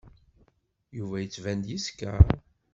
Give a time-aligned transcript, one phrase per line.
[0.97, 2.19] Yuba yettban-d yeskeṛ.